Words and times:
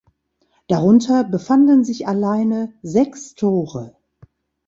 Darunter 0.67 1.23
befanden 1.23 1.83
sich 1.83 2.07
alleine 2.07 2.73
sechs 2.81 3.35
Tore. 3.35 3.95